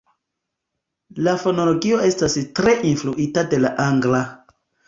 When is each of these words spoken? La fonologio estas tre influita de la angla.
La 1.27 1.35
fonologio 1.43 2.01
estas 2.09 2.39
tre 2.61 2.75
influita 2.93 3.47
de 3.53 3.63
la 3.67 3.75
angla. 3.89 4.27